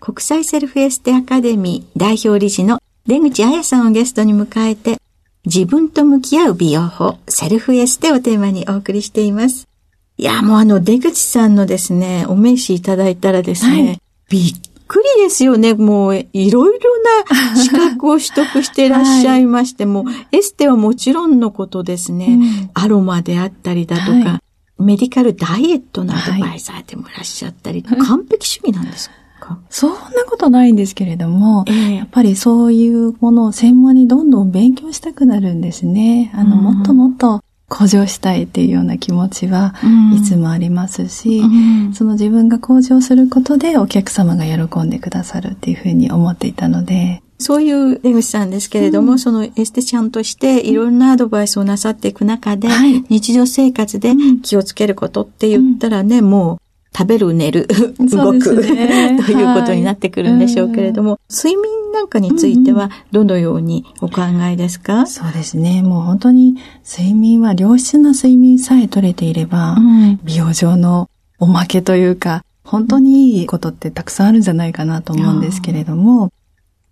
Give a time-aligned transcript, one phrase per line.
[0.00, 4.98] 国際セルフエステアカデミー代表理事の出口彩さんをゲストに迎えて
[5.44, 9.68] 自分と向き合う美容法、セルフエステをテーマにお送りしています。
[10.18, 14.54] いや、もうあの、出口さんのですね、お名刺いただいたらですね、はい、びっ
[14.88, 15.74] くりですよね。
[15.74, 16.90] もう、いろいろ
[17.52, 24.42] な資格を取得していらっしゃいまして、はい、もう、エステはもちろんのことですね、うん、アロマであったりだとか、は
[24.80, 27.96] い、メディカルダイエットのアドバイザーでもいらっしゃったり、完
[28.28, 29.14] 璧趣味なんですか？
[29.70, 36.32] そんなことないんですけれども、えー、やっぱりそういうものを専門にどんどん勉強したくなるんですね。
[36.34, 39.74] あの、もっともっと向上したいっていうような気持ちは
[40.14, 41.46] いつもありますし、う
[41.90, 56.58] ん、その自分が向上することでお客様が喜んでくださるっていうふうに思っていたので、そういう出口さんですけれども、うん、そのエステちゃんとしていろんなアドバイスをなさっていく中で、はい、日常生活で気をつけることって言ったらね、もう
[56.96, 57.68] 食べる、寝る、
[58.00, 65.82] 動く、ね、ということになってくるんでしょうけれども、はい、睡眠なんかについてはどのようにお考えですか、うん、そうですね。
[65.82, 66.56] もう本当に
[66.90, 76.32] 睡眠は良質な睡眠さえ取れていれば、うん、美容上のおまけというか、本当にいいことってたくさんあるんじゃないかなと思うんですけれども、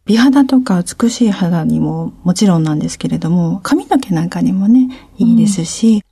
[0.04, 6.04] 美肌とか美しい肌にももちろんなんですけれども、髪の毛なんかにもね、いいですし、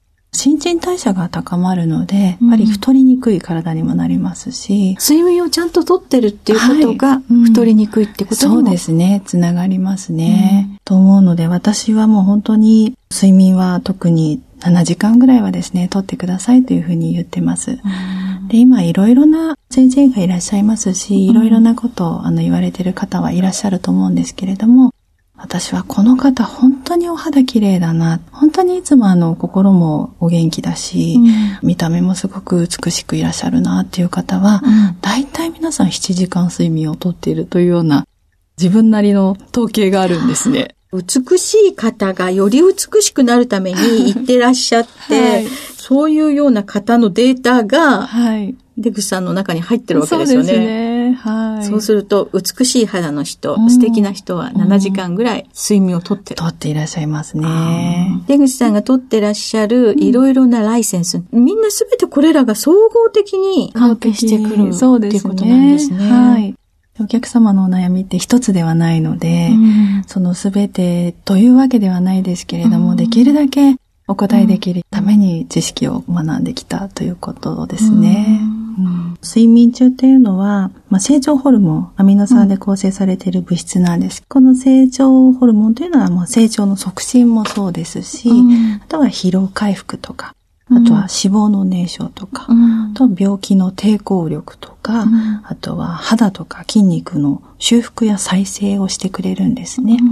[0.43, 17.79] 新陳代謝が高まるので、やっぱり太りにくい体にもなりますし、睡眠をちゃんととってるっていうことが、太りにくいってことにも、そうですね、つながりますね、うん、と思うので、私はもう本当に睡眠は特に7時間ぐらいはですね、とってくださいというふうに言ってます。
[18.49, 24.93] で、今いろいろな先生がいらっしゃいますし、いろいろなことをあの言われてる方はいらっしゃると思うんですけれども、
[25.43, 28.21] 私はこの方本当にお肌綺麗だな。
[28.31, 38.07] 本当にいつもあの心もお元気だし、うん、見た目もすごく美しくいらっしゃるなっていう方は、うん、大体皆さん7時間睡眠をとっているというような
[38.57, 40.77] 自分なりの統計があるんですね。
[40.93, 50.47] 美しい方がより美しくなるために 行ってらっしゃって、はい、そういうような方のデータが、はい、出口さんの中に入ってるわけですよね。
[50.47, 50.92] そうですね。
[51.15, 51.65] はい。
[51.65, 56.37] そうすると、美しい肌の人、うん、素敵な人は7時間ぐらい睡眠をとってる。
[56.37, 58.23] とっていらっしゃいますね。
[58.27, 66.11] 出口さんがとってらっしゃるいろいろなライセンス、うん、みんなすべてこれらが総合的に関係してくるそうです、ね、っていうことなんですね。
[66.11, 66.55] はい。
[67.01, 78.41] お客様のお悩みって一つではないので、うん、そのすべてというわけではないですけれども、できるだけお答えできるために知識を学んできたということですね。
[78.43, 78.62] うん、
[79.23, 84.23] 睡眠中っていうのは、まあ、成長ホルモン、アミノ酸で構成されている物質なんです。
[84.29, 88.31] この成長ホルモンというのは、まあ、成長の促進もそうですし、
[88.83, 90.35] あとは疲労回復とか、
[90.71, 99.99] あとは脂肪の燃焼とか、うん、あと病気の抵抗力とか、うん、あとは肌とか筋肉の修復や再生をしてくれるんですね。
[100.01, 100.05] う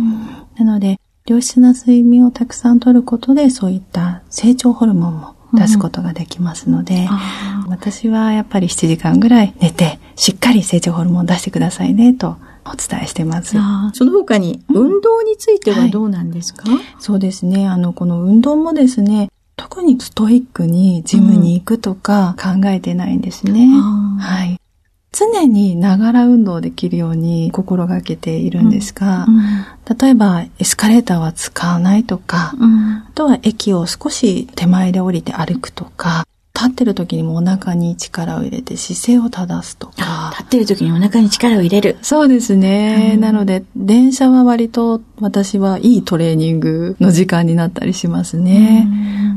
[0.62, 7.08] ん、なので、良質な睡眠をたくさんとることで、そういった成長ホルモンも出すことができますので、
[7.64, 13.56] うん、私はやっぱり7時間ぐらい寝て、しっかり成長ホルモン出してくださいね、とお伝えしてます。
[13.94, 17.66] その他に、運動についてはどうなんですか、はい、そうですね。
[17.66, 23.64] あの、この運動もですね、特にストイックにジムに行くとか考えてないんですね。
[23.64, 24.59] うん、はい。
[25.12, 36.24] 常にながら運動できるように心がけているんですが、うんうん、例えばエスカレーターは使わないとか、うん、あとは駅を少し手前で降りて歩くとか、
[36.60, 40.28] 立ってる時にもお腹に力を入れて姿勢を正すとか。
[40.32, 41.96] 立ってる時にお腹に力を入れる。
[42.02, 43.16] そうですね。
[43.16, 48.86] なので、電車は割と私はいいトレーニングの時間になったりしますね。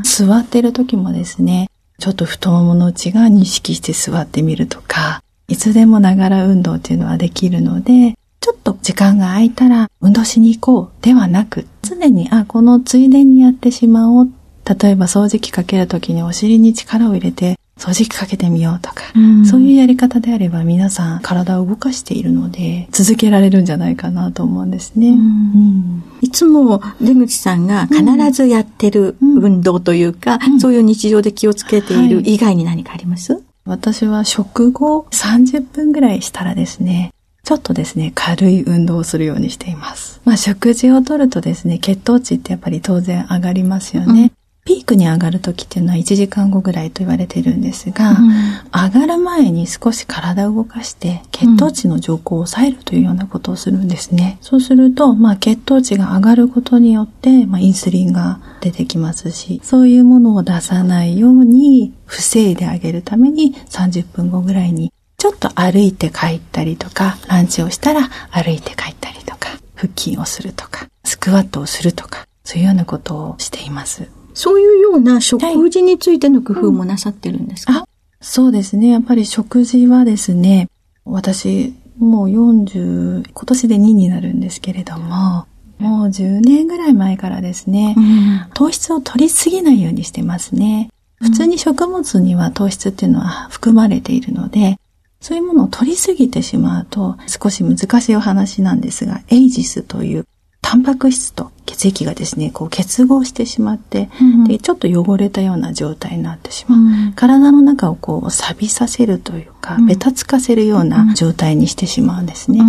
[0.04, 5.24] 座ってる時もですね、ちょっと太ももの内側に意識して座ってみるとか、
[5.54, 14.30] いつでもながら運動っていうのはできるので、ちょっと時間が空いたら運動しに行こうではなく、常に、あ、このついでにやってしまおう。
[14.66, 25.10] 例えば掃除機かけるときにお尻に力を入れて掃除機かけてみようとか、うん、そういうやり方であれば皆さん体を動かしているので続けられるんじゃないかなと思うんですね。
[25.10, 25.16] うん。
[25.16, 37.13] うん、いつも出口さんが必ずやってる運動というか、そういう日常で気をつけている以外に何かあります、はい私は食後30分ぐらいしたらですね、
[37.44, 40.21] ちょっとですね、軽い運動をするようにしています。
[40.25, 44.31] まあ食事をとるとですね、血糖値ってやっぱり当然上がりますよね。
[44.65, 48.31] ピークに上がる時っていうのは1時間後ぐらいと言われているんですが、うん、
[48.71, 54.38] 上がる前に少し体を動かして血糖値の上降を抑えるというようなことをするんですね。
[54.39, 74.10] うん、そうすると、まあ、血糖値が上がることによって、まあ、インスリンが出てきますし、そういうものを出さないように防いであげるために30分後ぐらいにちょっと歩いて帰ったりとか、ランチをしたら歩いて帰ったりとか、腹筋をするとか、スクワットをするとか、そういうようなことをしています。
[74.34, 77.88] そういうような食事についての工夫もなさってるんですか、はいうん、
[78.22, 78.90] そうですね。
[78.90, 80.70] やっぱり食事はですね、
[81.06, 85.46] 私、もう40、今年で2になるんですけれども、
[85.80, 90.90] もう10年ぐらい前からですね、うん、糖質を取りすぎないようにしてますね。
[91.22, 94.78] 普通に食物には糖質っていうのは含まれているので、
[95.22, 100.26] そういうものを取りすぎてしまうと、少し難しいお話なんですが、エイジスという
[100.63, 106.80] タンパク質と血液がですね、こう結合してしまって、うん、で、ちょっと汚れたような状態になってしまう。
[106.80, 112.62] うん、体の中をこう錆びさせるというか、べたつかせるような状態にしてしまうんですね。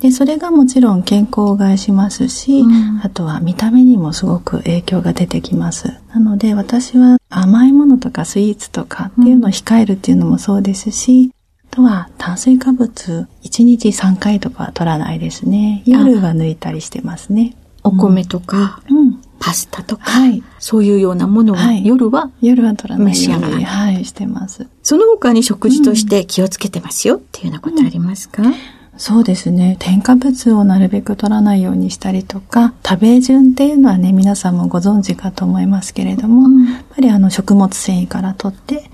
[0.00, 2.64] で、それがもちろん健康を害しますし、
[3.02, 5.94] あとは見た目にもすごく影響が出てきます。
[6.12, 11.30] なので私は甘いものとかスイーツとかっていうのを控えるっていうのもそうですし、
[11.78, 15.82] とは炭水化物1日3回とかは取らないですね。
[15.86, 17.54] 夜は抜いたりしてますね。
[17.84, 24.66] お米とか、うん、パスタとか、はい、そういうようなものを、はい、夜は夜は取らないように、はい、してます。
[24.82, 28.54] その他に食事として気をつけてますよっていうようなことありますか、うんうん
[28.98, 29.76] そうですね。
[29.78, 38.90] 添加物をなるべく取らないようにしたりとか、食べ順っていうのはね、皆さんもご存知かと思いますけれども、うん、やっぱりあの食物繊維から取って、で、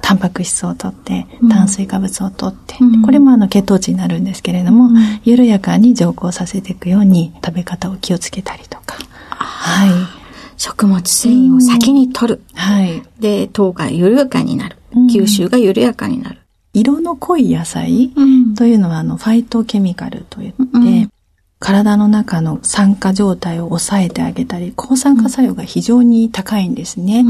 [0.00, 4.90] タンパク質をとって、炭水化物をとって、これもあの血糖値になるんですけれども、
[5.24, 8.96] 緩やかに上降させていくように食べ方を気をつけたりとか。
[9.28, 9.90] はい。
[10.56, 12.42] 食物繊維を先に取る。
[12.54, 13.02] はい。
[13.20, 14.76] で、糖が緩やかになる。
[15.12, 16.38] 吸収が緩やかになる。
[16.72, 18.10] 色の濃い野菜
[18.56, 21.08] というのは、あの、ファイトケミカルといって、
[21.60, 27.24] 体の中の酸化状態を抑えてあげたり、抗酸化作用が非常に高いんですね。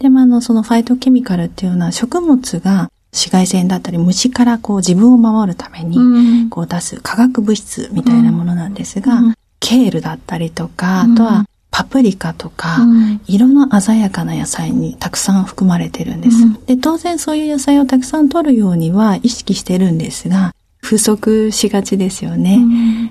[0.00, 22.60] でもあの、そのファイトケミカルっていうのは植物が紫外線だったり虫からこう自分を守るためにこう出す化学物質みたいなものなんですが、うん、ケールだったりとか、あとはパプリカとか、うん、色の鮮やかな野菜にたくさん含まれてるんです、うん、で、当然そういう野菜をたくさん取るようには意識してるんですが、不足しがちですよね。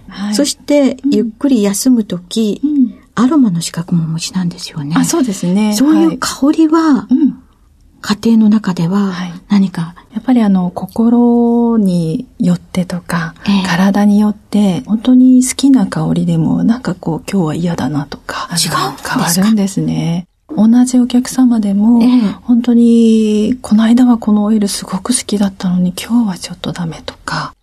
[0.08, 2.62] はい、そして、ゆっくり休むとき、
[3.16, 4.96] アロマの資格もお持ちなんですよね。
[4.98, 5.74] あ、そうですね。
[5.74, 7.08] そういう香りは、
[8.02, 9.14] 家庭の中では
[9.50, 18.72] 何か、はい、やっぱりあの、心によってとか、えー、体によって、本当に好きな香りでも、なんかこう、今日は嫌だなとか、違う
[19.04, 20.28] 変わるんですね。
[20.50, 27.56] 同じお客様でも、えー、本当に、この間はこのオイルすごく好きだったのに、今日はちょっとダメとか、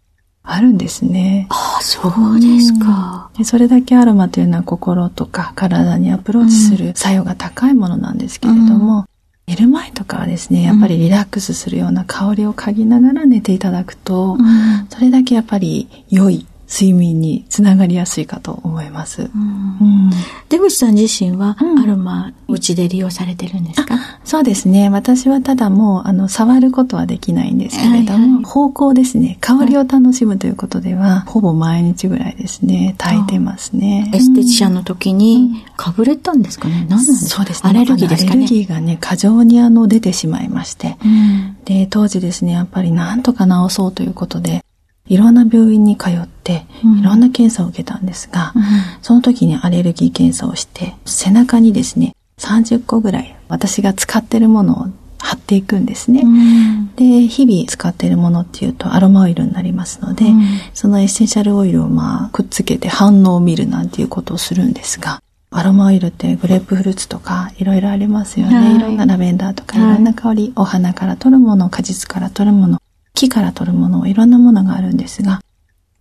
[0.44, 1.46] あるんですね。
[1.50, 3.44] ああ、そうですか、で。
[3.44, 9.04] それだけアロマというのは心とか体にアプローチする作用が高いものなんですけれども、うん、
[9.46, 19.30] 寝る前とかはですね、やっぱりリラックスするような香りを嗅ぎながら寝ていただくと、うん、それだけやっぱり良い睡眠につながりやすいかと思います。
[19.34, 20.10] うん、
[20.48, 23.98] 出口さん自身は、アロマ、うちで利用されてるんですか？
[24.24, 24.88] そうですね。
[24.88, 29.36] 私はただもう、あの、触ることはできないんですけれども、はいはい、方向ですね。
[29.42, 34.10] 香りを楽しむということでは、はい、ほぼ毎日ぐらいですね、炊いてますね。
[34.14, 36.86] エステティシャンの時に、かぶれたんですかね？
[36.88, 37.36] 何なんですか？
[37.36, 37.70] そうですね。
[37.70, 38.32] アレルギーですかね？
[38.32, 44.64] アレルギーがね、過剰にあの、出てしまいまして、うん、で、当時ですね、やっぱりなんとか治そうということで、
[45.12, 46.64] いろんな病院に通って、
[47.00, 48.62] いろんな検査を受けたんですが、うん、
[49.02, 54.86] その時にアレルギー検査をして、背中にですね、30個ぐらい私が使ってるものを
[55.18, 56.22] 貼っていくんですね。
[56.24, 60.42] うん、で、日々使っているものっていうとアロマオイルになりますので、うん、
[60.72, 68.56] そのエッセンシャルオイルをまあくっつけて反応を見るなんていうことをするんですが、アロマオイルってグレープフルーツとかいろいろありますよね。
[68.56, 72.81] はい、いろんなラベンダーとかいろんな香り、はい、お花から取るもの、果実から取るもの、
[73.22, 75.40] 木から取るもの、いろんなものがあるんですが、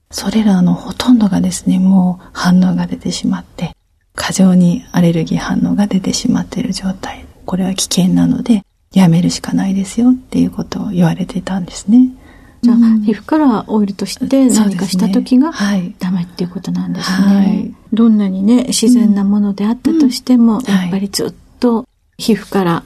[0.09, 3.75] それらのほとんどがですね、もう反応が出てしまって、
[4.15, 7.25] 過剰にアレルギー反応が出てしまっている状態。
[7.45, 8.63] これは危険なので、
[8.93, 12.09] やめるしかないですよっていうことを言われていたんですね。
[12.61, 15.51] じゃあ、うん、皮膚からオイルとして何かした時が
[15.99, 17.27] ダメっていうことなんですね。
[17.27, 21.87] はい、どんなにね、自然なものであったとしても、うん、やっぱりずっと
[22.17, 22.83] 皮膚から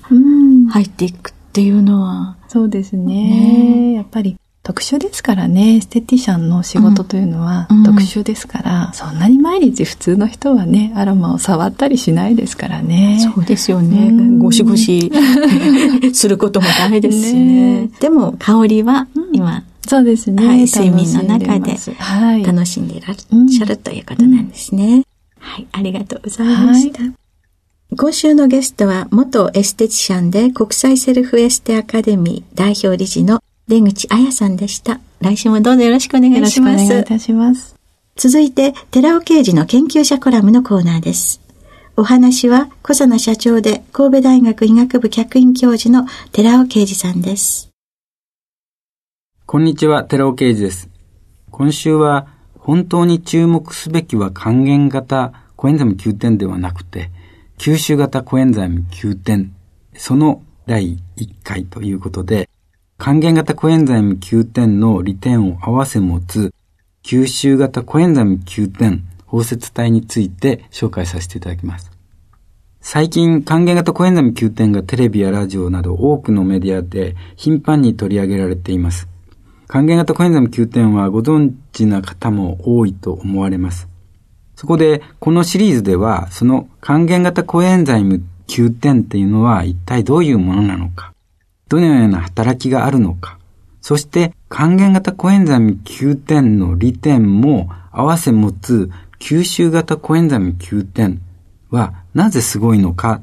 [0.70, 3.94] 入っていくっていうのは、そうですね。
[3.94, 13.22] やっぱり特殊ですからね、エステティシャンの仕事というのは特殊ですから、うん、そんなに毎日普通の人はね、アロマを触ったりしないですからね。
[13.34, 14.10] そうですよね。
[14.10, 15.10] うん、ゴシゴシ。
[16.14, 17.84] することもダメですしね。
[17.84, 17.90] ね。
[18.02, 21.78] でも香りは今、そうですね、はい、睡眠の中で
[22.46, 25.04] 楽しんでいらっしゃる、ということなんですね。
[25.40, 27.02] はい、ありがとうございました。
[27.02, 27.14] はい
[27.94, 35.00] 今週のゲストは元エステティシャンで国際セルフエステアカデミー代表理事の出口彩さんでした。
[35.22, 36.72] 来週もどうぞよろしくお願いします。
[36.72, 37.76] よろしくお願いいたします。
[38.18, 41.42] 続いて、寺尾刑事の研究者コラムのコーナーです。
[41.96, 47.70] お話は、小佐奈社長で神戸大学医学部客員教授の寺尾啓二さんです。
[49.46, 50.90] こんにちは、寺尾啓二です。
[51.52, 52.28] 今週は、
[52.58, 57.12] 本当に注目すべきは還元型コエンザム9点ではなくて、
[57.58, 59.56] 吸収型コエンザイム9点、
[59.96, 62.50] その第1回ということで、
[62.98, 66.54] 還元型コエンザイム Q10 の利点を合わせ持つ
[67.04, 71.92] 吸収型コエンザイム Q10 包接体について紹介させていただきます。
[72.82, 79.08] 最近、還元型コエンザイム Q10 がテレビやラジオなど多くのメディアで頻繁に取り上げられています。
[79.68, 83.95] 還元型コエンザイム Q10 はご存知な方も多いと思われます。
[84.56, 91.14] そこで、このシリーズでは、その還元型コエンザイム Q10っていうのは一体どういうものなのか、
[91.68, 93.38] どのような働きがあるのか、
[93.82, 101.22] そして還元型コエンザイム Q10の利点も合わせ持つ吸収型コエンザイム Q10
[101.70, 103.22] はなぜすごいのか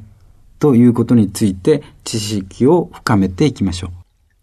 [0.59, 3.91] ということについて知識を深めていきましょう。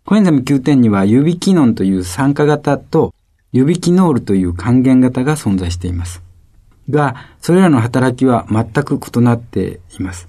[0.05, 3.15] コエンザイム Q10にはユビキノンという酸化型と
[3.53, 6.23] 指キノールという還元型が存在しています。
[6.91, 10.29] が、それらの働きは全く異なっています。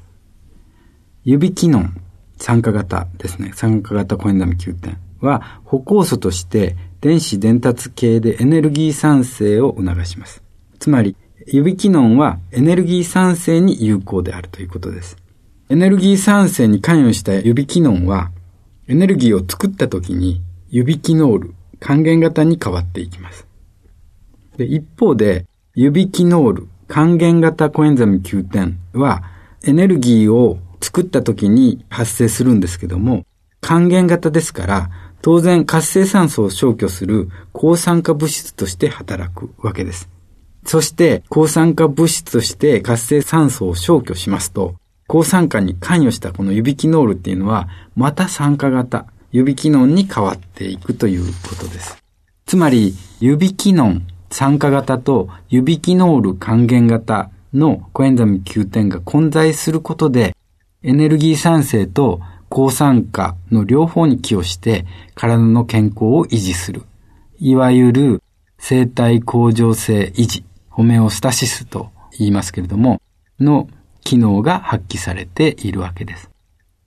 [1.23, 1.89] 指機能、
[2.37, 3.51] 酸化型ですね。
[3.53, 10.43] 酸化型コエンザミ9点は、歩行素として電子伝達系でエネルギー産生を促します。
[10.79, 11.15] つまり、
[11.47, 15.17] 指機能はエネルギー産生に有効であるということです。
[15.69, 18.31] エネルギー産生に関与した指機能は、
[18.87, 23.47] エネルギーを作った時に指機能ール、還元型に変わっていきます。
[24.57, 29.23] で一方で、指キノール、還元型コエンザミ9点は、
[29.63, 33.25] エネルギーを作った時に発生するんですけども、
[33.61, 34.89] 還元型ですから、
[35.21, 40.09] 当然活性酸素を消去する抗酸化物質として働くわけです。
[40.65, 44.75] そして、抗酸化物質として活性酸素を消去しますと、
[45.07, 51.97] 抗酸化に関与したこの指機能ールっていうのは、また酸化型、指機能に変わっていくということです。
[52.45, 54.01] つまり、指機能
[54.31, 60.35] 酸化型とユビキノール還元型のコエンザミ9点が混在することで、
[60.83, 64.85] エネルギー酸性と抗酸化の両方に寄与して
[65.15, 66.83] 体の健康を維持する。
[67.39, 68.23] いわゆる
[68.57, 73.01] 生体向上性維持、ホメオスタシスと言いますけれども、
[73.39, 73.67] の
[74.01, 76.29] 機能が発揮されているわけです。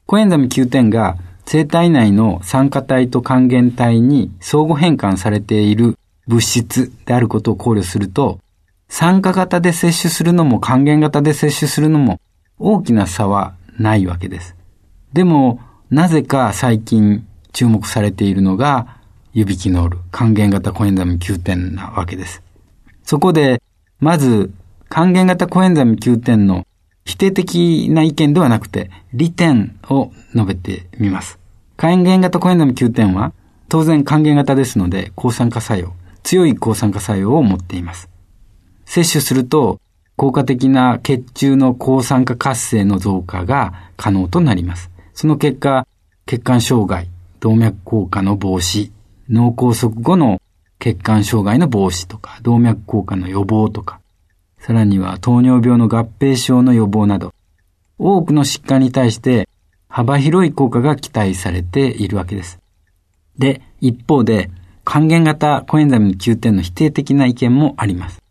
[0.07, 8.41] コエンザミ9点が生体内の酸化体と還元体に相互変換されている物質であることを考慮すると、
[8.89, 12.21] 酸化型で摂取するのも還元型で摂取するのも
[12.59, 14.55] 大きな差はないわけです。
[15.13, 18.99] でも、なぜか最近注目されているのが、
[19.33, 22.43] 指キノール、還元型コエンザム9点なわけです。
[23.03, 23.61] そこで、
[24.01, 24.53] まず、
[24.89, 26.67] 還元型コエンザミ Q10 の
[27.05, 31.39] 否定的な意見ではなくて、利点を述べてみます。
[31.77, 33.33] 還元型コエンザミ Q10 は、
[33.69, 35.93] 当然還元型ですので、抗酸化作用、
[36.25, 38.11] 強い抗酸化作用を持っています。
[38.87, 39.81] 摂取すると、
[40.17, 44.91] 効果的な血中の抗酸化活性の増加が可能となります。
[45.13, 45.87] その結果、
[46.27, 47.09] 血管障害、
[47.41, 48.91] 動脈硬化の防止、
[49.29, 50.41] 脳梗塞後の
[50.79, 54.01] 血管障害の防止とか、動脈硬化の予防とか、
[54.59, 57.35] さらには糖尿病の合併症の予防など、
[57.99, 59.49] 多くの疾患に対して
[59.89, 62.59] 幅広い効果が期待されているわけです。
[63.39, 64.51] で、一方で、
[64.85, 68.23] 還元型コエンザミ Q10 の否定的な意見もあります。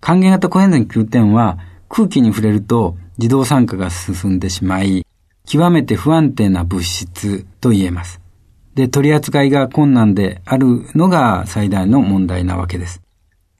[0.00, 5.06] 還元型コエンザミ Q10 は空気に触れると自動酸化が進んでしまい、
[5.46, 8.20] 極めて不安定な物質と言えます。
[8.74, 13.00] で、取り扱いが困難であるのが最大の問題なわけです。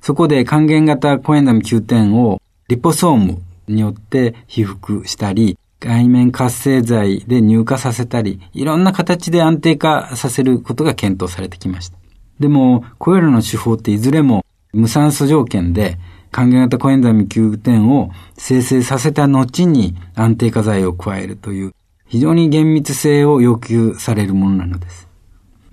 [0.03, 11.99] そこで還元型コエンザミ Q10 をリポソームによって被覆したり、外面活性剤で乳化させたり、いろんな形で安定化させることが検討されてきました。
[12.41, 15.99] でも、これらの手法っていずれも無酸素条件で、
[16.31, 21.73] 還元型コエンザミ Q10 を生成させた後に安定化剤を加えるという、
[22.07, 25.09] 非常に厳密性を要求されるものなのです。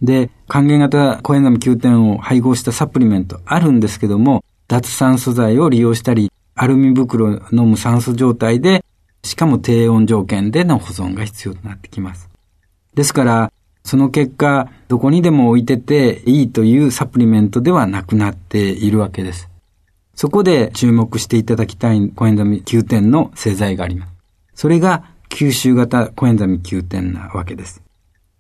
[0.02, 8.86] で、還元型コエンザミ Q10 を配合したサプリメントあるんですけども、脱酸素剤を利用したり、アルミ袋の無酸素状態で、
[9.24, 12.30] しかも低温条件での保存が必要となってきます。
[12.96, 13.52] ですから、
[13.84, 19.50] その結果、どこにでも置いてていいというサプリメントではなくなっているわけです。
[20.16, 24.14] そこで注目していただきたいコエンザミ Q10 の製剤があります。
[24.56, 27.82] それが吸収型コエンザミ Q10 なわけです。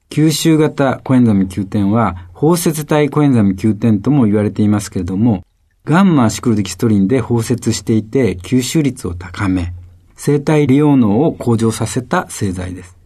[0.10, 5.44] 吸収型コエンザミ Q10 は、包摂体コエンザミ Q10 とも言われていますけれども、
[5.86, 9.74] ガンマシクロデキストリンで包摂していて吸収率を高め、
[10.16, 12.98] 生体利用能を向上させた製剤です。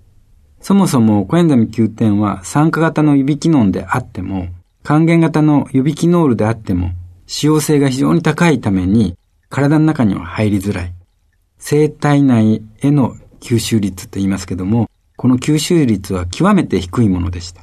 [0.67, 4.49] そもそもコエンザミ Q10 は酸化型の指機能であっても、
[4.83, 6.91] 還元型の指機能であっても、
[7.25, 9.15] 使用性が非常に高いために、
[9.47, 10.93] 体の中には入りづらい。
[11.57, 17.61] 生体内への吸収率と言いますけども、この吸収率は極めて低いものでした。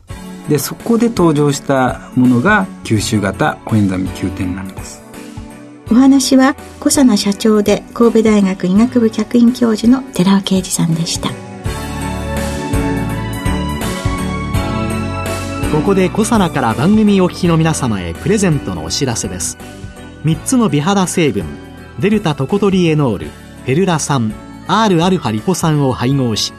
[0.48, 5.02] で、そこで登場したものが吸収型コエンザミ Q10 なのです。
[5.90, 11.43] お話は小佐奈社長で神戸大学医学部客員教授の寺尾啓二さんでした。
[15.74, 19.58] ここで小佐奈から番組お聞きの皆様へプレゼントのお知らせです。
[20.24, 21.44] 3つの美肌成分、
[21.98, 24.32] デルタトコトリエノール、フェルラ酸、
[24.68, 26.52] Rα リポ酸を配合し、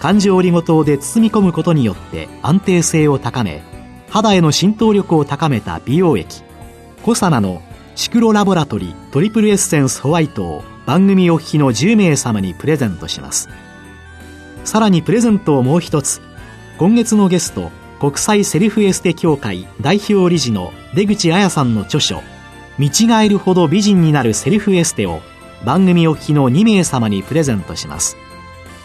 [0.00, 3.62] 環状オリゴ糖で包み込むことによって安定性を高め
[4.10, 6.42] 肌への浸透力を高めた美容液
[7.02, 7.62] コサナの
[7.94, 13.48] シクロラボラトリトリプルエッセンスホワイトを番組お聞きの10名様にプレゼントします
[14.64, 16.20] さらにプレゼントをもう一つ
[16.78, 22.22] 今月のゲスト国際セルフエステ協会代表理事の出口彩さんの著書
[22.78, 25.20] 見違えるほど美人になるセルフエステを
[25.64, 28.16] 番組お聞きの2名様にプレゼントします。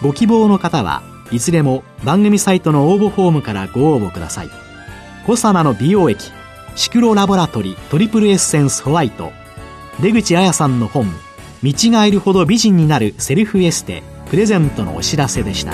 [0.02, 4.50] ご希望の方はいずれも番組サイトの応募フォームからご応募ください。
[5.26, 6.32] コサナの美容液
[6.76, 9.32] シクロラボラトリトリプルエッセンスホワイト。
[10.00, 11.08] 出口彩さんの本
[11.62, 15.74] 見違えるほど美人になるセルフエステプレゼントのお知らせでした。